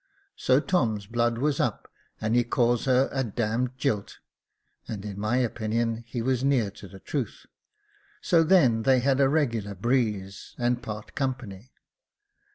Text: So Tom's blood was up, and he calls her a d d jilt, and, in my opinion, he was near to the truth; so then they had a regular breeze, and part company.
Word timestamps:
So 0.35 0.59
Tom's 0.59 1.05
blood 1.05 1.37
was 1.37 1.59
up, 1.59 1.87
and 2.19 2.35
he 2.35 2.43
calls 2.43 2.85
her 2.85 3.07
a 3.11 3.23
d 3.23 3.29
d 3.45 3.71
jilt, 3.77 4.17
and, 4.87 5.05
in 5.05 5.19
my 5.19 5.37
opinion, 5.37 6.03
he 6.07 6.23
was 6.23 6.43
near 6.43 6.71
to 6.71 6.87
the 6.87 6.99
truth; 6.99 7.45
so 8.19 8.43
then 8.43 8.81
they 8.81 9.01
had 9.01 9.19
a 9.21 9.29
regular 9.29 9.75
breeze, 9.75 10.55
and 10.57 10.81
part 10.81 11.13
company. 11.13 11.69